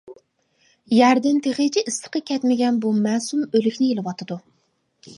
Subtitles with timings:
[0.99, 4.45] يەردىن تېخىچە ئىسسىقى كەتمىگەن بۇ مەسۇم ئۆلۈكنى ئېلىۋاتىدۇ.